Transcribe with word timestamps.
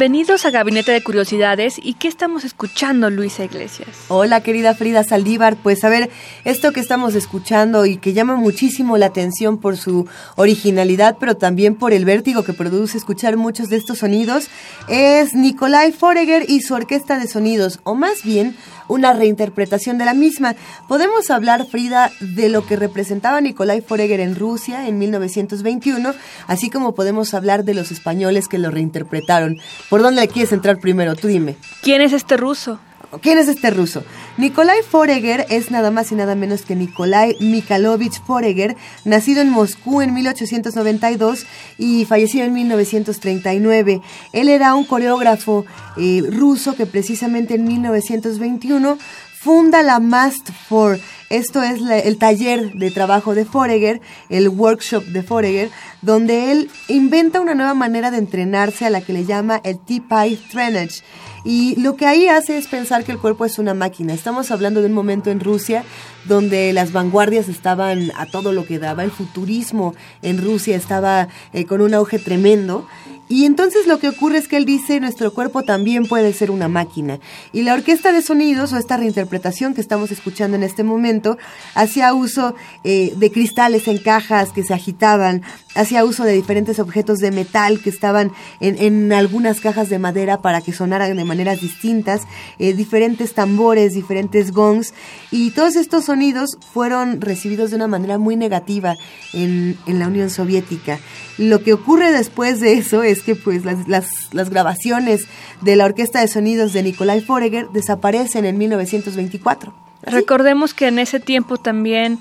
Bienvenidos 0.00 0.46
a 0.46 0.50
Gabinete 0.50 0.92
de 0.92 1.02
Curiosidades. 1.02 1.78
¿Y 1.82 1.92
qué 1.92 2.08
estamos 2.08 2.46
escuchando, 2.46 3.10
Luisa 3.10 3.44
Iglesias? 3.44 4.06
Hola, 4.08 4.42
querida 4.42 4.74
Frida 4.74 5.04
Saldívar. 5.04 5.56
Pues 5.56 5.84
a 5.84 5.90
ver, 5.90 6.08
esto 6.46 6.72
que 6.72 6.80
estamos 6.80 7.14
escuchando 7.14 7.84
y 7.84 7.98
que 7.98 8.14
llama 8.14 8.36
muchísimo 8.36 8.96
la 8.96 9.04
atención 9.04 9.58
por 9.58 9.76
su 9.76 10.08
originalidad, 10.36 11.18
pero 11.20 11.36
también 11.36 11.74
por 11.74 11.92
el 11.92 12.06
vértigo 12.06 12.44
que 12.44 12.54
produce 12.54 12.96
escuchar 12.96 13.36
muchos 13.36 13.68
de 13.68 13.76
estos 13.76 13.98
sonidos, 13.98 14.48
es 14.88 15.34
Nikolai 15.34 15.92
Foreger 15.92 16.48
y 16.48 16.62
su 16.62 16.72
orquesta 16.72 17.18
de 17.18 17.28
sonidos, 17.28 17.80
o 17.84 17.94
más 17.94 18.22
bien 18.24 18.56
una 18.90 19.12
reinterpretación 19.12 19.98
de 19.98 20.04
la 20.04 20.14
misma. 20.14 20.56
Podemos 20.88 21.30
hablar, 21.30 21.66
Frida, 21.66 22.10
de 22.20 22.48
lo 22.48 22.66
que 22.66 22.76
representaba 22.76 23.40
Nikolai 23.40 23.80
Foreger 23.80 24.20
en 24.20 24.36
Rusia 24.36 24.86
en 24.88 24.98
1921, 24.98 26.12
así 26.46 26.70
como 26.70 26.94
podemos 26.94 27.32
hablar 27.32 27.64
de 27.64 27.74
los 27.74 27.90
españoles 27.90 28.48
que 28.48 28.58
lo 28.58 28.70
reinterpretaron. 28.70 29.58
¿Por 29.88 30.02
dónde 30.02 30.28
quieres 30.28 30.52
entrar 30.52 30.78
primero? 30.78 31.16
Tú 31.16 31.28
dime. 31.28 31.56
¿Quién 31.82 32.02
es 32.02 32.12
este 32.12 32.36
ruso? 32.36 32.80
¿Quién 33.18 33.38
es 33.38 33.48
este 33.48 33.70
ruso? 33.70 34.04
Nikolai 34.36 34.82
Foreger 34.88 35.44
es 35.50 35.72
nada 35.72 35.90
más 35.90 36.12
y 36.12 36.14
nada 36.14 36.36
menos 36.36 36.62
que 36.62 36.76
Nikolai 36.76 37.36
Mikhailovich 37.40 38.22
Foreger, 38.22 38.76
nacido 39.04 39.42
en 39.42 39.50
Moscú 39.50 40.00
en 40.00 40.14
1892 40.14 41.44
y 41.76 42.04
fallecido 42.04 42.44
en 42.44 42.52
1939. 42.52 44.00
Él 44.32 44.48
era 44.48 44.76
un 44.76 44.84
coreógrafo 44.84 45.66
eh, 45.96 46.22
ruso 46.30 46.76
que 46.76 46.86
precisamente 46.86 47.56
en 47.56 47.64
1921 47.64 48.96
funda 49.40 49.82
la 49.82 50.00
Mast 50.00 50.50
for. 50.68 51.00
Esto 51.30 51.62
es 51.62 51.80
el 51.80 52.18
taller 52.18 52.74
de 52.74 52.90
trabajo 52.90 53.34
de 53.34 53.46
Foreger, 53.46 54.02
el 54.28 54.50
workshop 54.50 55.02
de 55.04 55.22
Foreger, 55.22 55.70
donde 56.02 56.52
él 56.52 56.70
inventa 56.88 57.40
una 57.40 57.54
nueva 57.54 57.72
manera 57.72 58.10
de 58.10 58.18
entrenarse 58.18 58.84
a 58.84 58.90
la 58.90 59.00
que 59.00 59.14
le 59.14 59.24
llama 59.24 59.58
el 59.64 59.78
T-Pi 59.78 60.36
Trainage. 60.52 61.02
Y 61.42 61.80
lo 61.80 61.96
que 61.96 62.06
ahí 62.06 62.28
hace 62.28 62.58
es 62.58 62.66
pensar 62.66 63.02
que 63.02 63.12
el 63.12 63.18
cuerpo 63.18 63.46
es 63.46 63.58
una 63.58 63.72
máquina. 63.72 64.12
Estamos 64.12 64.50
hablando 64.50 64.80
de 64.80 64.88
un 64.88 64.92
momento 64.92 65.30
en 65.30 65.40
Rusia 65.40 65.84
donde 66.26 66.74
las 66.74 66.92
vanguardias 66.92 67.48
estaban 67.48 68.12
a 68.18 68.26
todo 68.26 68.52
lo 68.52 68.66
que 68.66 68.78
daba. 68.78 69.04
El 69.04 69.10
futurismo 69.10 69.94
en 70.20 70.42
Rusia 70.44 70.76
estaba 70.76 71.28
eh, 71.54 71.64
con 71.64 71.80
un 71.80 71.94
auge 71.94 72.18
tremendo. 72.18 72.86
Y 73.30 73.44
entonces 73.44 73.86
lo 73.86 74.00
que 74.00 74.08
ocurre 74.08 74.38
es 74.38 74.48
que 74.48 74.56
él 74.56 74.64
dice, 74.64 74.98
nuestro 74.98 75.32
cuerpo 75.32 75.62
también 75.62 76.04
puede 76.04 76.32
ser 76.32 76.50
una 76.50 76.66
máquina. 76.66 77.20
Y 77.52 77.62
la 77.62 77.74
orquesta 77.74 78.10
de 78.10 78.22
sonidos, 78.22 78.72
o 78.72 78.76
esta 78.76 78.96
reinterpretación 78.96 79.72
que 79.72 79.80
estamos 79.80 80.10
escuchando 80.10 80.56
en 80.56 80.64
este 80.64 80.82
momento, 80.82 81.38
hacía 81.76 82.12
uso 82.12 82.56
eh, 82.82 83.14
de 83.16 83.30
cristales 83.30 83.86
en 83.86 83.98
cajas 83.98 84.50
que 84.50 84.64
se 84.64 84.74
agitaban, 84.74 85.42
hacía 85.76 86.04
uso 86.04 86.24
de 86.24 86.32
diferentes 86.32 86.80
objetos 86.80 87.20
de 87.20 87.30
metal 87.30 87.78
que 87.78 87.90
estaban 87.90 88.32
en, 88.58 89.12
algunas 89.12 89.60
cajas 89.60 89.88
de 89.90 90.00
madera 90.00 90.42
para 90.42 90.60
que 90.60 90.72
sonaran 90.72 91.16
de 91.16 91.24
maneras 91.24 91.60
distintas, 91.60 92.22
eh, 92.58 92.72
diferentes 92.72 93.32
tambores, 93.32 93.94
diferentes 93.94 94.50
gongs, 94.50 94.92
y 95.30 95.52
todos 95.52 95.76
estos 95.76 96.06
sonidos 96.06 96.58
fueron 96.72 97.20
recibidos 97.20 97.70
de 97.70 97.76
una 97.76 97.86
manera 97.86 98.18
muy 98.18 98.34
negativa 98.34 98.96
en, 99.32 99.78
en 99.86 100.00
la 100.00 100.08
Unión 100.08 100.30
Soviética. 100.30 100.98
Lo 101.38 101.62
que 101.62 101.72
ocurre 101.72 102.10
después 102.10 102.58
de 102.58 102.72
eso 102.72 103.04
es 103.04 103.19
que 103.22 103.34
pues 103.36 103.64
las, 103.64 103.88
las, 103.88 104.08
las 104.32 104.50
grabaciones 104.50 105.26
de 105.60 105.76
la 105.76 105.84
Orquesta 105.84 106.20
de 106.20 106.28
Sonidos 106.28 106.72
de 106.72 106.82
Nikolai 106.82 107.20
Foreger 107.20 107.68
desaparecen 107.70 108.44
en 108.44 108.58
1924. 108.58 109.72
¿Así? 110.04 110.16
Recordemos 110.16 110.74
que 110.74 110.88
en 110.88 110.98
ese 110.98 111.20
tiempo 111.20 111.56
también, 111.56 112.18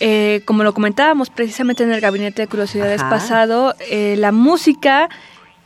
eh, 0.00 0.42
como 0.44 0.62
lo 0.62 0.74
comentábamos 0.74 1.30
precisamente 1.30 1.82
en 1.82 1.92
el 1.92 2.00
Gabinete 2.00 2.42
de 2.42 2.48
Curiosidades 2.48 3.00
Ajá. 3.00 3.10
pasado, 3.10 3.74
eh, 3.90 4.16
la 4.18 4.32
música, 4.32 5.08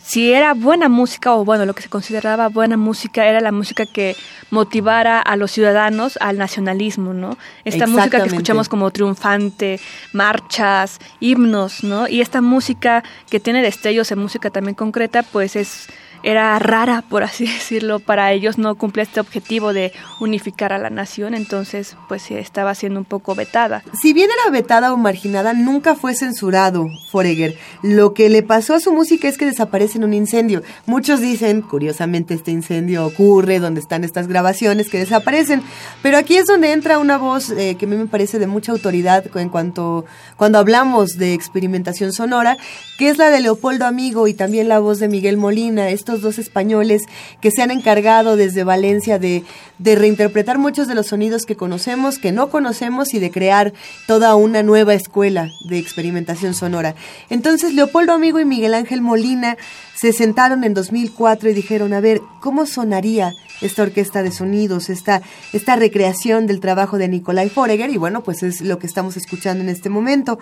si 0.02 0.32
era 0.32 0.54
buena 0.54 0.88
música, 0.88 1.34
o 1.34 1.44
bueno, 1.44 1.66
lo 1.66 1.74
que 1.74 1.82
se 1.82 1.88
consideraba 1.88 2.48
buena 2.48 2.76
música, 2.76 3.26
era 3.26 3.40
la 3.40 3.52
música 3.52 3.86
que 3.86 4.16
motivara 4.50 5.20
a 5.20 5.36
los 5.36 5.52
ciudadanos 5.52 6.18
al 6.20 6.38
nacionalismo, 6.38 7.12
¿no? 7.12 7.36
Esta 7.64 7.86
música 7.86 8.20
que 8.20 8.28
escuchamos 8.28 8.68
como 8.68 8.90
triunfante, 8.90 9.78
marchas, 10.12 10.98
himnos, 11.20 11.84
¿no? 11.84 12.08
Y 12.08 12.20
esta 12.20 12.40
música 12.40 13.04
que 13.28 13.40
tiene 13.40 13.62
destellos 13.62 14.10
en 14.10 14.18
música 14.18 14.50
también 14.50 14.74
concreta, 14.74 15.22
pues 15.22 15.54
es 15.54 15.88
era 16.22 16.58
rara, 16.58 17.02
por 17.08 17.22
así 17.22 17.44
decirlo, 17.52 18.00
para 18.00 18.32
ellos 18.32 18.58
no 18.58 18.74
cumplía 18.74 19.04
este 19.04 19.20
objetivo 19.20 19.72
de 19.72 19.92
unificar 20.20 20.72
a 20.72 20.78
la 20.78 20.90
nación, 20.90 21.34
entonces 21.34 21.96
pues 22.08 22.30
estaba 22.30 22.74
siendo 22.74 23.00
un 23.00 23.04
poco 23.04 23.34
vetada. 23.34 23.82
Si 24.00 24.12
bien 24.12 24.28
era 24.30 24.50
vetada 24.50 24.92
o 24.92 24.96
marginada, 24.96 25.52
nunca 25.52 25.94
fue 25.94 26.14
censurado 26.14 26.86
Foreger. 27.10 27.56
Lo 27.82 28.14
que 28.14 28.28
le 28.28 28.42
pasó 28.42 28.74
a 28.74 28.80
su 28.80 28.92
música 28.92 29.28
es 29.28 29.38
que 29.38 29.46
desaparece 29.46 29.98
en 29.98 30.04
un 30.04 30.14
incendio. 30.14 30.62
Muchos 30.86 31.20
dicen, 31.20 31.62
curiosamente, 31.62 32.34
este 32.34 32.50
incendio 32.50 33.06
ocurre 33.06 33.58
donde 33.58 33.80
están 33.80 34.04
estas 34.04 34.28
grabaciones 34.28 34.88
que 34.88 34.98
desaparecen. 34.98 35.62
Pero 36.02 36.18
aquí 36.18 36.36
es 36.36 36.46
donde 36.46 36.72
entra 36.72 36.98
una 36.98 37.18
voz 37.18 37.50
eh, 37.50 37.76
que 37.78 37.86
a 37.86 37.88
mí 37.88 37.96
me 37.96 38.06
parece 38.06 38.38
de 38.38 38.46
mucha 38.46 38.72
autoridad 38.72 39.24
en 39.36 39.48
cuanto 39.48 40.04
cuando 40.36 40.58
hablamos 40.58 41.16
de 41.16 41.34
experimentación 41.34 42.12
sonora, 42.12 42.56
que 42.98 43.08
es 43.08 43.18
la 43.18 43.30
de 43.30 43.40
Leopoldo 43.40 43.86
Amigo 43.86 44.28
y 44.28 44.34
también 44.34 44.68
la 44.68 44.78
voz 44.78 44.98
de 44.98 45.08
Miguel 45.08 45.36
Molina, 45.36 45.88
dos 46.18 46.38
españoles 46.38 47.02
que 47.40 47.50
se 47.50 47.62
han 47.62 47.70
encargado 47.70 48.36
desde 48.36 48.64
Valencia 48.64 49.18
de, 49.18 49.44
de 49.78 49.94
reinterpretar 49.94 50.58
muchos 50.58 50.88
de 50.88 50.94
los 50.94 51.06
sonidos 51.06 51.46
que 51.46 51.56
conocemos, 51.56 52.18
que 52.18 52.32
no 52.32 52.50
conocemos 52.50 53.14
y 53.14 53.20
de 53.20 53.30
crear 53.30 53.72
toda 54.06 54.34
una 54.34 54.62
nueva 54.62 54.94
escuela 54.94 55.48
de 55.68 55.78
experimentación 55.78 56.54
sonora. 56.54 56.94
Entonces 57.28 57.74
Leopoldo 57.74 58.12
Amigo 58.12 58.40
y 58.40 58.44
Miguel 58.44 58.74
Ángel 58.74 59.00
Molina 59.00 59.56
se 60.00 60.14
sentaron 60.14 60.64
en 60.64 60.72
2004 60.72 61.50
y 61.50 61.52
dijeron, 61.52 61.92
a 61.92 62.00
ver, 62.00 62.22
¿cómo 62.40 62.64
sonaría 62.64 63.34
esta 63.60 63.82
orquesta 63.82 64.22
de 64.22 64.32
sonidos, 64.32 64.88
esta, 64.88 65.20
esta 65.52 65.76
recreación 65.76 66.46
del 66.46 66.60
trabajo 66.60 66.96
de 66.96 67.06
Nikolai 67.08 67.50
Foreger? 67.50 67.90
Y 67.90 67.98
bueno, 67.98 68.22
pues 68.22 68.42
es 68.42 68.62
lo 68.62 68.78
que 68.78 68.86
estamos 68.86 69.18
escuchando 69.18 69.62
en 69.62 69.68
este 69.68 69.90
momento. 69.90 70.38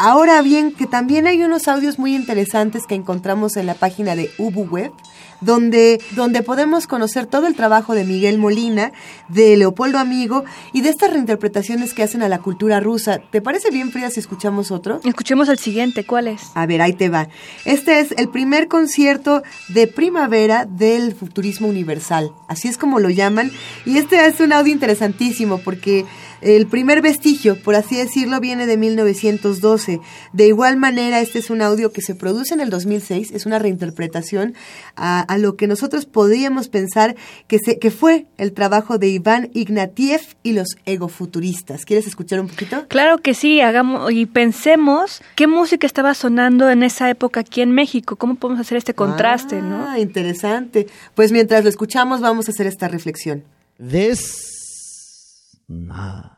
Ahora 0.00 0.40
bien, 0.42 0.70
que 0.70 0.86
también 0.86 1.26
hay 1.26 1.42
unos 1.42 1.66
audios 1.66 1.98
muy 1.98 2.14
interesantes 2.14 2.86
que 2.86 2.94
encontramos 2.94 3.56
en 3.56 3.66
la 3.66 3.74
página 3.74 4.14
de 4.14 4.30
UbuWeb, 4.38 4.92
donde, 5.40 6.00
donde 6.14 6.44
podemos 6.44 6.86
conocer 6.86 7.26
todo 7.26 7.48
el 7.48 7.56
trabajo 7.56 7.96
de 7.96 8.04
Miguel 8.04 8.38
Molina, 8.38 8.92
de 9.28 9.56
Leopoldo 9.56 9.98
Amigo 9.98 10.44
y 10.72 10.82
de 10.82 10.90
estas 10.90 11.12
reinterpretaciones 11.12 11.94
que 11.94 12.04
hacen 12.04 12.22
a 12.22 12.28
la 12.28 12.38
cultura 12.38 12.78
rusa. 12.78 13.18
¿Te 13.32 13.42
parece 13.42 13.72
bien, 13.72 13.90
Frida, 13.90 14.08
si 14.10 14.20
escuchamos 14.20 14.70
otro? 14.70 15.00
Escuchemos 15.02 15.48
el 15.48 15.58
siguiente, 15.58 16.06
¿cuál 16.06 16.28
es? 16.28 16.42
A 16.54 16.66
ver, 16.66 16.80
ahí 16.80 16.92
te 16.92 17.08
va. 17.08 17.26
Este 17.64 17.98
es 17.98 18.12
el 18.12 18.28
primer 18.28 18.68
concierto 18.68 19.42
de 19.68 19.88
primavera 19.88 20.64
del 20.64 21.12
futurismo 21.12 21.66
universal. 21.66 22.30
Así 22.46 22.68
es 22.68 22.78
como 22.78 23.00
lo 23.00 23.10
llaman. 23.10 23.50
Y 23.84 23.98
este 23.98 24.24
es 24.26 24.38
un 24.38 24.52
audio 24.52 24.72
interesantísimo 24.72 25.58
porque 25.58 26.04
el 26.40 26.66
primer 26.66 27.02
vestigio, 27.02 27.60
por 27.62 27.74
así 27.74 27.96
decirlo, 27.96 28.40
viene 28.40 28.66
de 28.66 28.76
1912. 28.76 30.00
De 30.32 30.46
igual 30.46 30.76
manera, 30.76 31.20
este 31.20 31.38
es 31.38 31.50
un 31.50 31.62
audio 31.62 31.92
que 31.92 32.02
se 32.02 32.14
produce 32.14 32.54
en 32.54 32.60
el 32.60 32.70
2006. 32.70 33.32
Es 33.32 33.46
una 33.46 33.58
reinterpretación 33.58 34.54
a, 34.96 35.20
a 35.20 35.38
lo 35.38 35.56
que 35.56 35.66
nosotros 35.66 36.06
podríamos 36.06 36.68
pensar 36.68 37.16
que, 37.46 37.58
se, 37.58 37.78
que 37.78 37.90
fue 37.90 38.26
el 38.36 38.52
trabajo 38.52 38.98
de 38.98 39.08
Iván 39.08 39.50
Ignatiev 39.54 40.20
y 40.42 40.52
los 40.52 40.76
egofuturistas. 40.86 41.84
¿Quieres 41.84 42.06
escuchar 42.06 42.40
un 42.40 42.48
poquito? 42.48 42.86
Claro 42.88 43.18
que 43.18 43.34
sí, 43.34 43.60
hagamos 43.60 44.12
y 44.12 44.26
pensemos 44.26 45.22
qué 45.34 45.46
música 45.46 45.86
estaba 45.86 46.14
sonando 46.14 46.70
en 46.70 46.82
esa 46.82 47.10
época 47.10 47.40
aquí 47.40 47.60
en 47.60 47.72
México, 47.72 48.16
cómo 48.16 48.36
podemos 48.36 48.60
hacer 48.60 48.78
este 48.78 48.94
contraste, 48.94 49.62
¿no? 49.62 49.86
Ah, 49.88 49.98
interesante. 49.98 50.86
Pues 51.14 51.32
mientras 51.32 51.62
lo 51.64 51.70
escuchamos 51.70 52.20
vamos 52.20 52.48
a 52.48 52.52
hacer 52.52 52.66
esta 52.66 52.88
reflexión. 52.88 53.44
This. 53.78 54.57
Nah. 55.68 56.37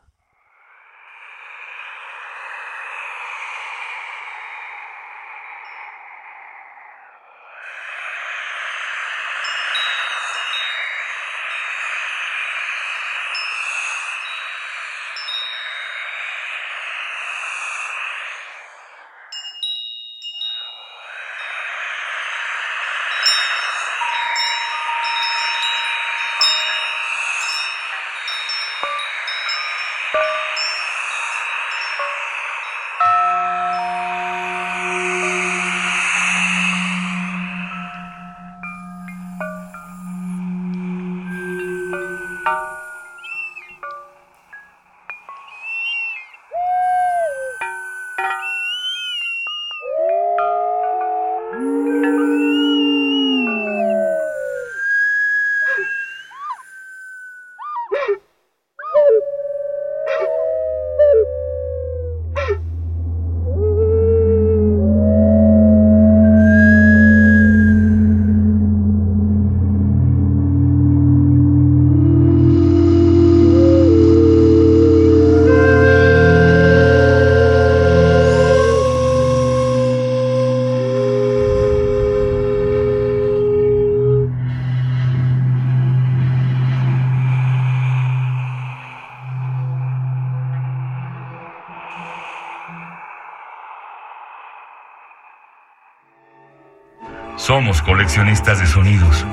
coleccionistas 98.11 98.59
de 98.59 98.67
sonidos. 98.67 99.25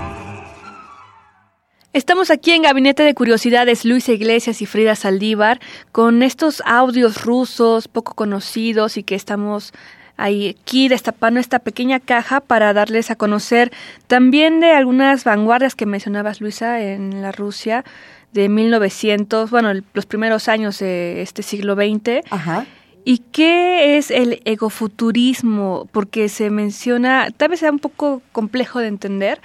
Estamos 1.93 2.31
aquí 2.31 2.53
en 2.53 2.63
Gabinete 2.63 3.03
de 3.03 3.13
Curiosidades 3.13 3.85
Luisa 3.85 4.13
Iglesias 4.13 4.63
y 4.63 4.67
Frida 4.67 4.95
Saldívar 4.95 5.59
con 5.91 6.23
estos 6.23 6.63
audios 6.65 7.25
rusos 7.25 7.89
poco 7.89 8.15
conocidos 8.15 8.97
y 8.97 9.03
que 9.03 9.17
estamos 9.17 9.73
ahí, 10.17 10.57
aquí 10.61 10.87
destapando 10.87 11.41
esta 11.41 11.59
pequeña 11.59 11.99
caja 11.99 12.39
para 12.39 12.73
darles 12.73 13.11
a 13.11 13.17
conocer 13.17 13.73
también 14.07 14.61
de 14.61 14.71
algunas 14.71 15.25
vanguardias 15.25 15.75
que 15.75 15.85
mencionabas 15.85 16.41
Luisa 16.41 16.81
en 16.81 17.21
la 17.21 17.33
Rusia 17.33 17.85
de 18.33 18.49
1900, 18.49 19.51
bueno, 19.51 19.73
los 19.93 20.07
primeros 20.07 20.49
años 20.49 20.79
de 20.79 21.21
este 21.23 21.43
siglo 21.43 21.75
XX. 21.75 22.25
Ajá. 22.31 22.65
¿Y 23.09 23.21
qué 23.33 23.97
es 23.97 24.11
el 24.11 24.43
egofuturismo? 24.45 25.89
Porque 25.93 26.29
se 26.29 26.51
menciona, 26.51 27.31
tal 27.35 27.49
vez 27.49 27.61
sea 27.61 27.71
un 27.71 27.79
poco 27.79 28.21
complejo 28.33 28.81
de 28.81 28.89
entender, 28.89 29.41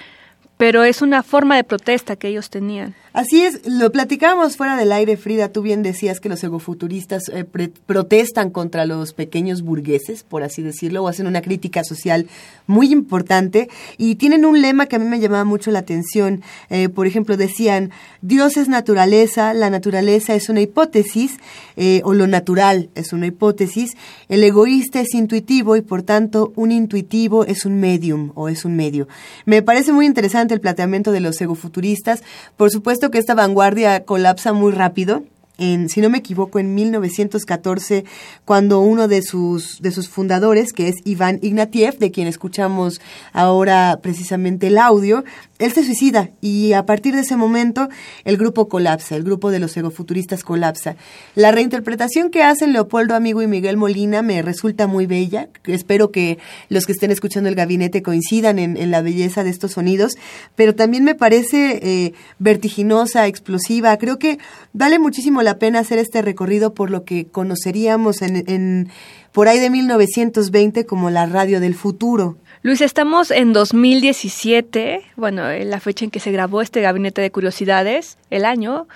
pero 0.58 0.84
es 0.84 1.02
una 1.02 1.24
forma 1.24 1.56
de 1.56 1.64
protesta 1.64 2.16
que 2.16 2.28
ellos 2.28 2.50
tenían. 2.50 2.96
Así 3.14 3.44
es, 3.44 3.68
lo 3.68 3.92
platicábamos 3.92 4.58
fuera 4.58 4.76
del 4.76 4.92
aire, 4.92 5.18
Frida. 5.18 5.50
Tú 5.50 5.62
bien 5.62 5.84
decías 5.84 6.20
que 6.20 6.30
los 6.30 6.44
egofuturistas 6.44 7.30
eh, 7.30 7.46
protestan 7.86 8.50
contra 8.50 8.88
los 8.88 9.14
pequeños 9.14 9.62
burgueses, 9.62 10.24
por 10.24 10.42
así 10.42 10.64
decirlo, 10.64 11.04
o 11.04 11.08
hacen 11.08 11.28
una 11.28 11.44
crítica 11.44 11.84
social 11.84 12.26
muy 12.66 12.92
importante. 12.92 13.70
Y 14.00 14.16
tienen 14.16 14.46
un 14.46 14.64
lema 14.64 14.88
que 14.88 14.96
a 14.96 15.00
mí 15.00 15.06
me 15.06 15.20
llamaba 15.20 15.44
mucho 15.44 15.70
la 15.70 15.78
atención. 15.78 16.42
Eh, 16.72 16.90
por 16.90 17.06
ejemplo, 17.06 17.38
decían: 17.38 17.92
Dios 18.24 18.58
es 18.58 18.68
naturaleza, 18.68 19.54
la 19.54 19.70
naturaleza 19.70 20.34
es 20.34 20.50
una 20.50 20.62
hipótesis, 20.62 21.38
eh, 21.76 22.02
o 22.06 22.16
lo 22.16 22.26
natural 22.26 22.90
es 22.96 23.14
una 23.14 23.28
hipótesis. 23.28 23.92
El 24.28 24.44
egoísta 24.44 25.02
es 25.02 25.14
intuitivo 25.14 25.76
y, 25.76 25.82
por 25.82 26.02
tanto, 26.02 26.52
un 26.56 26.72
intuitivo 26.72 27.46
es 27.46 27.64
un 27.64 27.80
medium 27.80 28.32
o 28.34 28.50
es 28.50 28.66
un 28.66 28.76
medio. 28.76 29.08
Me 29.46 29.62
parece 29.62 29.92
muy 29.92 30.08
interesante 30.08 30.43
el 30.52 30.62
planteamiento 30.62 31.12
de 31.12 31.20
los 31.20 31.40
egofuturistas. 31.42 32.24
Por 32.58 32.72
supuesto, 32.72 33.12
que 33.12 33.20
esta 33.20 33.36
vanguardia 33.36 34.04
colapsa 34.04 34.54
muy 34.54 34.72
rápido. 34.72 35.24
En, 35.60 35.88
si 35.88 36.02
no 36.02 36.10
me 36.10 36.18
equivoco, 36.18 36.58
en 36.58 36.74
1914, 36.74 38.06
cuando 38.44 38.80
uno 38.80 39.08
de 39.08 39.22
sus, 39.22 39.82
de 39.82 39.92
sus 39.92 40.10
fundadores, 40.10 40.74
que 40.74 40.88
es 40.88 40.96
Iván 41.06 41.38
Ignatiev, 41.44 42.00
de 42.00 42.10
quien 42.10 42.28
escuchamos 42.28 43.00
ahora 43.34 44.00
precisamente 44.02 44.68
el 44.68 44.80
audio, 44.80 45.24
él 45.64 45.72
se 45.72 45.84
suicida 45.84 46.30
y 46.42 46.74
a 46.74 46.86
partir 46.86 47.16
de 47.16 47.22
ese 47.22 47.36
momento 47.36 47.90
el 48.26 48.38
grupo 48.38 48.68
colapsa, 48.68 49.16
el 49.16 49.24
grupo 49.24 49.52
de 49.52 49.60
los 49.60 49.76
egofuturistas 49.78 50.44
colapsa. 50.44 50.96
La 51.36 51.52
reinterpretación 51.52 52.30
que 52.30 52.44
hacen 52.44 52.74
Leopoldo 52.74 53.16
Amigo 53.16 53.42
y 53.42 53.48
Miguel 53.48 53.78
Molina 53.78 54.22
me 54.22 54.42
resulta 54.42 54.88
muy 54.88 55.06
bella. 55.06 55.50
Espero 55.66 56.12
que 56.12 56.38
los 56.70 56.86
que 56.86 56.92
estén 56.92 57.12
escuchando 57.12 57.50
el 57.50 57.56
gabinete 57.56 58.02
coincidan 58.02 58.60
en, 58.60 58.92
la 58.92 59.02
belleza 59.02 59.44
de 59.44 59.50
estos 59.50 59.72
sonidos, 59.72 60.14
pero 60.56 60.76
también 60.76 61.04
me 61.04 61.16
parece 61.16 61.80
eh, 61.82 62.14
vertiginosa, 62.40 63.28
explosiva. 63.28 63.98
Creo 63.98 64.20
que 64.20 64.40
vale 64.74 65.00
muchísimo 65.00 65.42
la 65.42 65.58
pena 65.58 65.80
hacer 65.80 66.00
este 66.00 66.22
recorrido 66.22 66.74
por 66.74 66.92
lo 66.92 67.06
que 67.06 67.28
conoceríamos 67.28 68.22
en, 68.22 68.90
por 69.32 69.48
ahí 69.48 69.60
de 69.60 69.70
1920 69.70 70.86
como 70.86 71.10
la 71.10 71.26
radio 71.26 71.60
del 71.60 71.76
futuro. 71.76 72.38
Luis, 72.66 72.80
estamos 72.80 73.30
en 73.30 73.52
2017, 73.52 75.04
bueno, 75.18 75.52
en 75.52 75.70
la 75.70 75.82
fecha 75.82 76.06
en 76.06 76.12
que 76.12 76.22
se 76.22 76.32
grabó 76.32 76.62
este 76.62 76.80
Gabinete 76.80 77.22
de 77.22 77.30
Curiosidades, 77.30 78.18
el 78.30 78.46
año, 78.46 78.88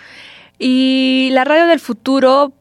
y 0.57 1.27
la 1.33 1.43
radio 1.43 1.67
del 1.67 1.81
futuro 1.81 2.53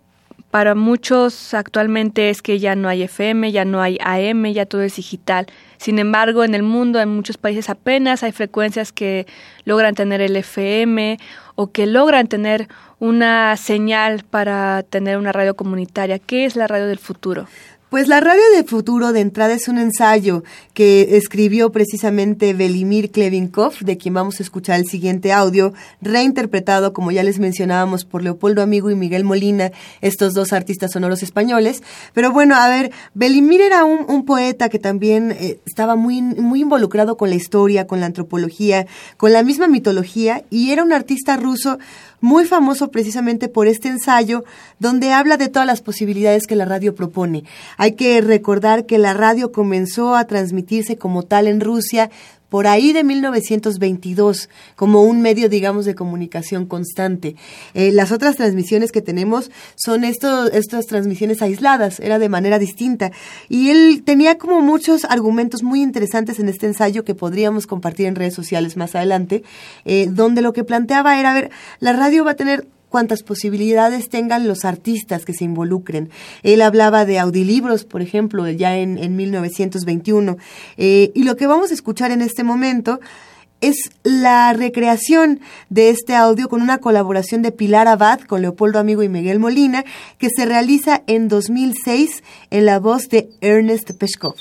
para 0.51 0.75
muchos 0.75 1.55
actualmente 1.55 2.29
es 2.29 2.43
que 2.43 2.59
ya 2.59 2.75
no 2.75 2.89
hay 2.89 3.05
FM, 3.05 3.53
ya 3.53 3.65
no 3.65 3.83
hay 3.83 3.99
AM, 4.01 4.47
ya 4.47 4.67
todo 4.67 4.83
es 4.83 4.97
digital. 4.97 5.47
Sin 5.77 6.01
embargo, 6.01 6.43
en 6.43 6.57
el 6.57 6.65
mundo, 6.65 7.01
en 7.01 7.11
muchos 7.11 7.39
países 7.39 7.71
apenas 7.71 8.25
hay 8.25 8.33
frecuencias 8.33 8.91
que 8.91 9.29
logran 9.65 9.95
tener 9.95 10.21
el 10.21 10.35
FM 10.35 11.19
o 11.55 11.71
que 11.71 11.87
logran 11.87 12.27
tener 12.27 12.67
una 12.99 13.57
señal 13.57 14.25
para 14.29 14.83
tener 14.83 15.19
una 15.19 15.31
radio 15.31 15.55
comunitaria. 15.55 16.19
¿Qué 16.19 16.47
es 16.47 16.57
la 16.57 16.67
radio 16.67 16.89
del 16.89 16.99
futuro? 16.99 17.47
Pues 17.97 18.09
la 18.09 18.21
radio 18.21 18.43
de 18.55 18.63
futuro 18.63 19.15
de 19.15 19.21
entrada 19.21 19.55
es 19.55 19.69
un 19.69 19.79
ensayo 19.79 20.45
que 20.75 21.17
escribió 21.17 21.73
precisamente 21.73 22.53
Velimir 22.53 23.11
Klevinkov, 23.11 23.79
de 23.81 23.97
quien 23.97 24.13
vamos 24.13 24.39
a 24.39 24.43
escuchar 24.43 24.79
el 24.79 24.87
siguiente 24.87 25.33
audio, 25.33 25.73
reinterpretado, 26.03 26.93
como 26.93 27.11
ya 27.11 27.23
les 27.23 27.39
mencionábamos, 27.39 28.05
por 28.05 28.23
Leopoldo 28.23 28.61
Amigo 28.61 28.91
y 28.91 28.97
Miguel 28.97 29.25
Molina, 29.25 29.73
estos 30.03 30.35
dos 30.35 30.53
artistas 30.53 30.93
sonoros 30.93 31.23
españoles. 31.23 31.83
Pero 32.13 32.33
bueno, 32.33 32.55
a 32.57 32.69
ver, 32.69 32.93
Velimir 33.15 33.63
era 33.63 33.87
un, 33.87 34.27
poeta 34.27 34.69
que 34.69 34.79
también 34.79 35.31
eh, 35.31 35.61
estaba 35.65 35.97
muy, 35.97 36.21
muy 36.21 36.61
involucrado 36.61 37.17
con 37.17 37.31
la 37.31 37.37
historia, 37.37 37.87
con 37.87 38.01
la 38.01 38.07
antropología, 38.07 38.87
con 39.17 39.33
la 39.33 39.43
misma 39.43 39.69
mitología, 39.69 40.45
y 40.51 40.71
era 40.71 40.83
un 40.83 40.93
artista 40.93 41.39
ruso 41.39 41.79
muy 42.21 42.45
famoso 42.45 42.91
precisamente 42.91 43.49
por 43.49 43.67
este 43.67 43.89
ensayo 43.89 44.45
donde 44.79 45.13
habla 45.13 45.37
de 45.37 45.49
todas 45.49 45.67
las 45.67 45.81
posibilidades 45.81 46.47
que 46.47 46.57
la 46.57 46.65
radio 46.65 46.95
propone. 46.95 47.45
Hay 47.77 47.93
que 47.93 48.21
recordar 48.21 48.87
que 48.87 48.99
la 48.99 49.15
radio 49.15 49.53
comenzó 49.53 50.15
a 50.15 50.27
transmitirse 50.27 50.97
como 50.97 51.23
tal 51.23 51.47
en 51.47 51.61
Rusia 51.61 52.11
por 52.49 52.67
ahí 52.67 52.93
de 52.93 53.05
1922 53.05 54.49
como 54.77 55.03
un 55.03 55.21
medio, 55.21 55.49
digamos, 55.49 55.85
de 55.85 55.95
comunicación 55.95 56.67
constante. 56.67 57.37
Eh, 57.75 57.93
las 57.93 58.13
otras 58.13 58.37
transmisiones 58.37 58.93
que 58.93 59.03
tenemos 59.03 59.51
son 59.75 60.05
estos, 60.05 60.53
estas 60.53 60.87
transmisiones 60.87 61.43
aisladas, 61.43 62.01
era 62.01 62.19
de 62.19 62.29
manera 62.29 62.59
distinta. 62.59 63.13
Y 63.49 63.71
él 63.71 64.03
tenía 64.05 64.39
como 64.39 64.61
muchos 64.61 65.05
argumentos 65.05 65.63
muy 65.63 65.83
interesantes 65.83 66.39
en 66.39 66.49
este 66.49 66.67
ensayo 66.67 67.05
que 67.05 67.15
podríamos 67.15 67.67
compartir 67.67 68.07
en 68.07 68.15
redes 68.15 68.35
sociales 68.35 68.77
más 68.77 68.95
adelante, 68.95 69.43
eh, 69.85 70.09
donde 70.11 70.43
lo 70.43 70.53
que 70.53 70.65
planteaba 70.65 71.19
era, 71.19 71.33
a 71.33 71.35
ver, 71.35 71.51
la 71.81 71.93
radio 71.93 72.25
va 72.25 72.33
a 72.33 72.37
tener 72.37 72.67
cuantas 72.97 73.23
posibilidades 73.23 74.09
tengan 74.09 74.49
los 74.49 74.65
artistas 74.65 75.27
que 75.27 75.35
se 75.35 75.45
involucren. 75.45 76.09
Él 76.43 76.63
hablaba 76.63 77.05
de 77.05 77.19
audilibros, 77.19 77.85
por 77.85 78.01
ejemplo, 78.01 78.49
ya 78.49 78.79
en, 78.79 78.97
en 78.97 79.17
1921. 79.17 80.39
Eh, 80.79 81.13
y 81.15 81.25
lo 81.25 81.37
que 81.37 81.47
vamos 81.47 81.71
a 81.71 81.75
escuchar 81.75 82.11
en 82.11 82.23
este 82.23 82.43
momento 82.43 82.99
es 83.61 83.77
la 84.03 84.55
recreación 84.55 85.41
de 85.69 85.91
este 85.91 86.15
audio 86.15 86.49
con 86.49 86.63
una 86.63 86.79
colaboración 86.79 87.43
de 87.43 87.53
Pilar 87.53 87.87
Abad 87.87 88.21
con 88.21 88.41
Leopoldo 88.41 88.79
Amigo 88.79 89.03
y 89.03 89.11
Miguel 89.11 89.41
Molina 89.41 89.85
que 90.17 90.31
se 90.35 90.47
realiza 90.47 91.03
en 91.07 91.29
2006 91.29 92.23
en 92.49 92.65
la 92.65 92.79
voz 92.79 93.11
de 93.11 93.29
Ernest 93.43 93.91
Peshkov. 93.99 94.37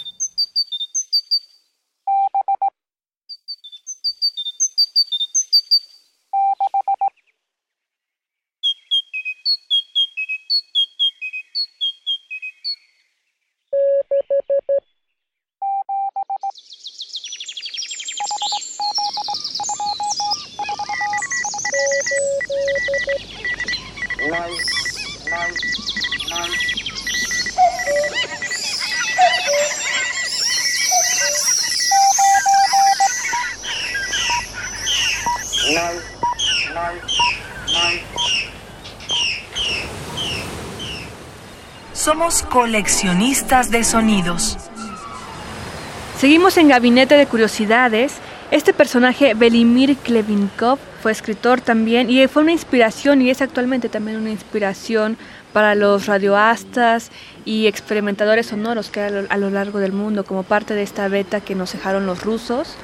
Somos 41.93 42.43
coleccionistas 42.43 43.71
de 43.71 43.83
sonidos. 43.83 44.57
Seguimos 46.19 46.55
en 46.57 46.67
Gabinete 46.67 47.15
de 47.15 47.25
Curiosidades. 47.25 48.13
Este 48.51 48.73
personaje, 48.73 49.33
Belimir 49.33 49.97
Klevinkov, 49.97 50.77
fue 51.01 51.11
escritor 51.11 51.61
también 51.61 52.11
y 52.11 52.27
fue 52.27 52.43
una 52.43 52.51
inspiración 52.51 53.21
y 53.21 53.31
es 53.31 53.41
actualmente 53.41 53.89
también 53.89 54.17
una 54.17 54.29
inspiración 54.29 55.17
para 55.51 55.73
los 55.73 56.05
radioastas 56.05 57.11
y 57.43 57.65
experimentadores 57.65 58.47
sonoros 58.47 58.91
que 58.91 59.01
hay 59.01 59.25
a 59.29 59.37
lo 59.37 59.49
largo 59.49 59.79
del 59.79 59.93
mundo 59.93 60.25
como 60.25 60.43
parte 60.43 60.75
de 60.75 60.83
esta 60.83 61.07
beta 61.07 61.41
que 61.41 61.55
nos 61.55 61.73
dejaron 61.73 62.05
los 62.05 62.23
rusos 62.23 62.75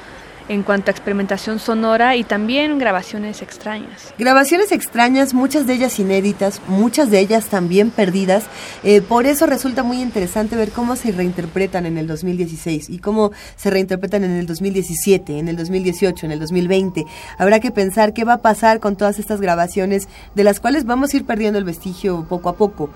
en 0.51 0.63
cuanto 0.63 0.91
a 0.91 0.93
experimentación 0.93 1.59
sonora 1.59 2.17
y 2.17 2.25
también 2.25 2.77
grabaciones 2.77 3.41
extrañas. 3.41 4.13
Grabaciones 4.17 4.73
extrañas, 4.73 5.33
muchas 5.33 5.65
de 5.65 5.75
ellas 5.75 5.97
inéditas, 5.97 6.61
muchas 6.67 7.09
de 7.09 7.19
ellas 7.19 7.45
también 7.45 7.89
perdidas. 7.89 8.43
Eh, 8.83 8.99
por 8.99 9.27
eso 9.27 9.45
resulta 9.45 9.81
muy 9.81 10.01
interesante 10.01 10.57
ver 10.57 10.71
cómo 10.71 10.97
se 10.97 11.13
reinterpretan 11.13 11.85
en 11.85 11.97
el 11.97 12.05
2016 12.05 12.89
y 12.89 12.99
cómo 12.99 13.31
se 13.55 13.69
reinterpretan 13.69 14.25
en 14.25 14.31
el 14.31 14.45
2017, 14.45 15.39
en 15.39 15.47
el 15.47 15.55
2018, 15.55 16.25
en 16.25 16.33
el 16.33 16.39
2020. 16.41 17.05
Habrá 17.37 17.61
que 17.61 17.71
pensar 17.71 18.11
qué 18.11 18.25
va 18.25 18.33
a 18.33 18.41
pasar 18.41 18.81
con 18.81 18.97
todas 18.97 19.19
estas 19.19 19.39
grabaciones 19.39 20.09
de 20.35 20.43
las 20.43 20.59
cuales 20.59 20.83
vamos 20.83 21.13
a 21.13 21.17
ir 21.17 21.25
perdiendo 21.25 21.59
el 21.59 21.63
vestigio 21.65 22.25
poco 22.27 22.49
a 22.49 22.57
poco. 22.57 22.89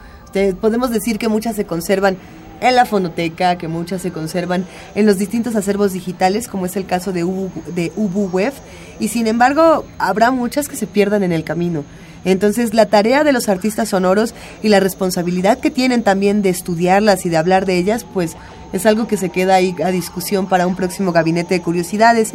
podemos 0.60 0.90
decir 0.90 1.18
que 1.18 1.30
muchas 1.30 1.56
se 1.56 1.66
conservan 1.66 2.18
en 2.62 2.76
la 2.76 2.86
fonoteca, 2.86 3.58
que 3.58 3.68
muchas 3.68 4.02
se 4.02 4.12
conservan 4.12 4.66
en 4.96 5.06
los 5.06 5.18
distintos 5.18 5.56
acervos 5.56 5.94
digitales, 5.94 6.48
como 6.48 6.66
es 6.66 6.76
el 6.76 6.86
caso 6.86 7.12
de 7.12 7.24
Ubu, 7.24 7.50
de 7.74 7.92
Ubu 7.96 8.30
Web, 8.30 8.54
y 9.00 9.10
sin 9.10 9.28
embargo 9.28 9.86
habrá 9.98 10.32
muchas 10.32 10.68
que 10.68 10.76
se 10.76 10.88
pierdan 10.88 11.24
en 11.24 11.32
el 11.32 11.44
camino. 11.44 11.84
Entonces 12.26 12.74
la 12.74 12.88
tarea 12.88 13.24
de 13.24 13.32
los 13.32 13.50
artistas 13.50 13.90
sonoros 13.90 14.34
y 14.64 14.70
la 14.70 14.80
responsabilidad 14.80 15.60
que 15.60 15.70
tienen 15.70 16.04
también 16.04 16.42
de 16.42 16.50
estudiarlas 16.50 17.26
y 17.26 17.30
de 17.30 17.38
hablar 17.38 17.66
de 17.66 17.78
ellas, 17.78 18.06
pues 18.14 18.36
es 18.74 18.86
algo 18.86 19.08
que 19.08 19.16
se 19.16 19.30
queda 19.30 19.56
ahí 19.56 19.76
a 19.84 19.92
discusión 19.92 20.48
para 20.48 20.68
un 20.68 20.76
próximo 20.76 21.12
gabinete 21.12 21.54
de 21.54 21.62
curiosidades. 21.62 22.34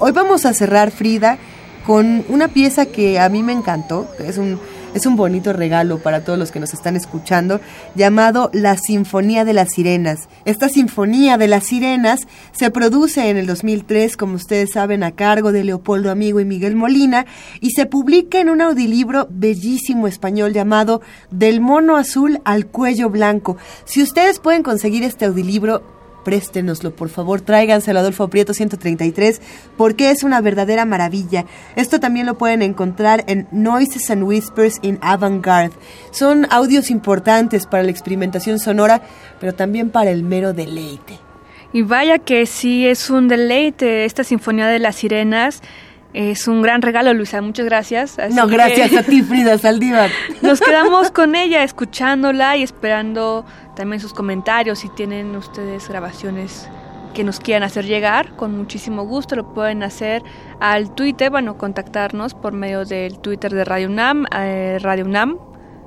Hoy 0.00 0.12
vamos 0.12 0.44
a 0.46 0.52
cerrar, 0.52 0.90
Frida, 0.90 1.38
con 1.86 2.24
una 2.28 2.48
pieza 2.48 2.86
que 2.86 3.18
a 3.18 3.28
mí 3.28 3.42
me 3.42 3.52
encantó, 3.52 4.08
es 4.18 4.36
un 4.36 4.58
es 4.94 5.06
un 5.06 5.16
bonito 5.16 5.52
regalo 5.52 5.98
para 5.98 6.24
todos 6.24 6.38
los 6.38 6.50
que 6.50 6.60
nos 6.60 6.74
están 6.74 6.96
escuchando, 6.96 7.60
llamado 7.94 8.50
La 8.52 8.76
Sinfonía 8.76 9.44
de 9.44 9.52
las 9.52 9.72
Sirenas. 9.72 10.28
Esta 10.44 10.68
Sinfonía 10.68 11.38
de 11.38 11.48
las 11.48 11.64
Sirenas 11.66 12.26
se 12.52 12.70
produce 12.70 13.28
en 13.28 13.36
el 13.36 13.46
2003, 13.46 14.16
como 14.16 14.34
ustedes 14.34 14.72
saben, 14.72 15.02
a 15.02 15.12
cargo 15.12 15.52
de 15.52 15.64
Leopoldo 15.64 16.10
Amigo 16.10 16.40
y 16.40 16.44
Miguel 16.44 16.74
Molina, 16.74 17.26
y 17.60 17.70
se 17.70 17.86
publica 17.86 18.40
en 18.40 18.50
un 18.50 18.60
audilibro 18.60 19.28
bellísimo 19.30 20.06
español 20.06 20.52
llamado 20.52 21.00
Del 21.30 21.60
mono 21.60 21.96
azul 21.96 22.40
al 22.44 22.66
cuello 22.66 23.10
blanco. 23.10 23.56
Si 23.84 24.02
ustedes 24.02 24.38
pueden 24.38 24.62
conseguir 24.62 25.04
este 25.04 25.26
audilibro, 25.26 25.99
préstenoslo, 26.24 26.94
por 26.94 27.08
favor, 27.08 27.40
tráiganselo 27.40 27.98
a 27.98 28.02
Adolfo 28.02 28.28
Prieto 28.28 28.54
133, 28.54 29.40
porque 29.76 30.10
es 30.10 30.22
una 30.22 30.40
verdadera 30.40 30.84
maravilla. 30.84 31.46
Esto 31.76 32.00
también 32.00 32.26
lo 32.26 32.38
pueden 32.38 32.62
encontrar 32.62 33.24
en 33.26 33.48
Noises 33.52 34.10
and 34.10 34.22
Whispers 34.22 34.78
in 34.82 34.98
Avant-Garde. 35.02 35.74
Son 36.10 36.46
audios 36.50 36.90
importantes 36.90 37.66
para 37.66 37.82
la 37.82 37.90
experimentación 37.90 38.58
sonora, 38.58 39.02
pero 39.40 39.54
también 39.54 39.90
para 39.90 40.10
el 40.10 40.22
mero 40.22 40.52
deleite. 40.52 41.18
Y 41.72 41.82
vaya 41.82 42.18
que 42.18 42.46
sí 42.46 42.86
es 42.86 43.10
un 43.10 43.28
deleite 43.28 44.04
esta 44.04 44.24
Sinfonía 44.24 44.66
de 44.66 44.80
las 44.80 44.96
Sirenas. 44.96 45.62
Es 46.12 46.48
un 46.48 46.62
gran 46.62 46.82
regalo, 46.82 47.14
Luisa. 47.14 47.40
Muchas 47.40 47.66
gracias. 47.66 48.18
no, 48.32 48.46
gracias 48.48 48.94
a 48.96 49.02
ti, 49.02 49.22
Frida 49.28 49.56
Saldívar. 49.58 50.10
Nos 50.42 50.60
quedamos 50.60 51.10
con 51.10 51.34
ella, 51.34 51.62
escuchándola 51.62 52.56
y 52.56 52.62
esperando 52.62 53.44
también 53.76 54.00
sus 54.00 54.12
comentarios. 54.12 54.80
Si 54.80 54.88
tienen 54.88 55.36
ustedes 55.36 55.88
grabaciones 55.88 56.68
que 57.14 57.24
nos 57.24 57.40
quieran 57.40 57.62
hacer 57.62 57.86
llegar, 57.86 58.34
con 58.36 58.56
muchísimo 58.56 59.04
gusto 59.04 59.36
lo 59.36 59.52
pueden 59.52 59.82
hacer 59.82 60.22
al 60.60 60.94
Twitter, 60.94 61.30
bueno, 61.30 61.58
contactarnos 61.58 62.34
por 62.34 62.52
medio 62.52 62.84
del 62.84 63.18
Twitter 63.18 63.52
de 63.52 63.64
Radio 63.64 63.88
UNAM, 63.88 64.26
eh, 64.36 64.78
Radio 64.80 65.04
UNAM, 65.04 65.38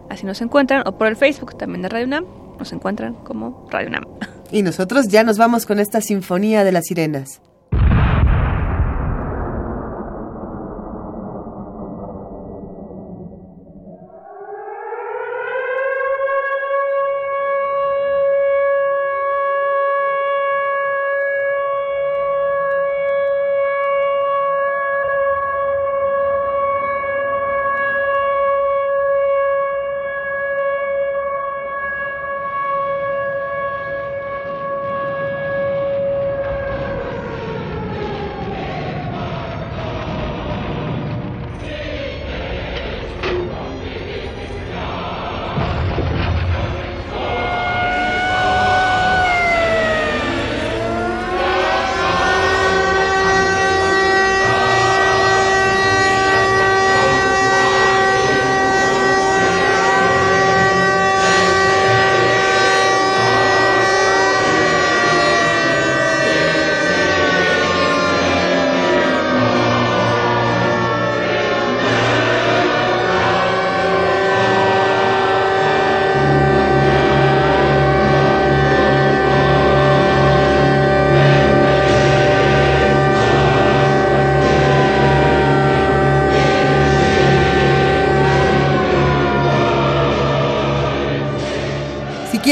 así 0.10 0.26
nos 0.26 0.42
encuentran, 0.42 0.84
o 0.86 0.98
por 0.98 1.08
el 1.08 1.16
Facebook 1.16 1.58
también 1.58 1.82
de 1.82 1.90
Radio 1.90 2.06
UNAM, 2.08 2.26
nos 2.60 2.72
encuentran 2.74 3.14
como 3.14 3.68
Radio 3.72 3.90
UNAM. 3.90 4.04
Y 4.52 4.62
nosotros 4.62 5.08
ya 5.08 5.24
nos 5.24 5.38
vamos 5.38 5.66
con 5.66 5.80
esta 5.80 6.02
Sinfonía 6.02 6.64
de 6.64 6.72
las 6.72 6.86
Sirenas. 6.86 7.42